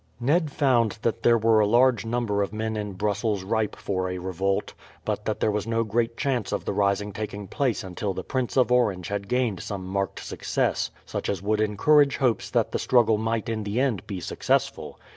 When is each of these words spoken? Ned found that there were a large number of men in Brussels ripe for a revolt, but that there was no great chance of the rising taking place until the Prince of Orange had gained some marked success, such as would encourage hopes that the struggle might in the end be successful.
Ned 0.19 0.51
found 0.51 0.97
that 1.03 1.21
there 1.21 1.37
were 1.37 1.59
a 1.59 1.67
large 1.67 2.07
number 2.07 2.41
of 2.41 2.51
men 2.51 2.75
in 2.75 2.93
Brussels 2.93 3.43
ripe 3.43 3.75
for 3.75 4.09
a 4.09 4.17
revolt, 4.17 4.73
but 5.05 5.25
that 5.25 5.39
there 5.41 5.51
was 5.51 5.67
no 5.67 5.83
great 5.83 6.17
chance 6.17 6.51
of 6.51 6.65
the 6.65 6.73
rising 6.73 7.13
taking 7.13 7.47
place 7.47 7.83
until 7.83 8.11
the 8.11 8.23
Prince 8.23 8.57
of 8.57 8.71
Orange 8.71 9.09
had 9.09 9.27
gained 9.27 9.59
some 9.59 9.85
marked 9.85 10.19
success, 10.23 10.89
such 11.05 11.29
as 11.29 11.43
would 11.43 11.61
encourage 11.61 12.17
hopes 12.17 12.49
that 12.49 12.71
the 12.71 12.79
struggle 12.79 13.19
might 13.19 13.47
in 13.47 13.61
the 13.63 13.79
end 13.79 14.07
be 14.07 14.19
successful. 14.19 14.97